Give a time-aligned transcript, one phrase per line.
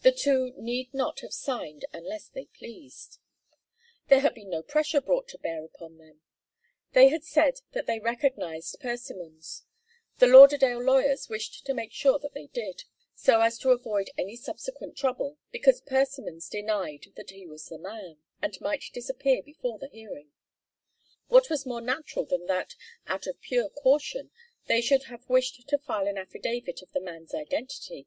[0.00, 3.18] The two need not have signed unless they pleased.
[4.08, 6.22] There had been no pressure brought to bear upon them.
[6.94, 9.64] They had said that they recognized Persimmons.
[10.20, 12.84] The Lauderdale lawyers wished to make sure that they did,
[13.14, 18.22] so as to avoid any subsequent trouble, because Persimmons denied that he was the man,
[18.40, 20.30] and might disappear before the hearing.
[21.28, 22.74] What was more natural than that,
[23.06, 24.30] out of pure caution,
[24.66, 28.06] they should have wished to file an affidavit of the man's identity?